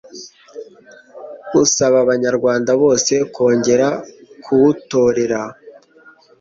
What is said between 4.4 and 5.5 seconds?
kuwutorera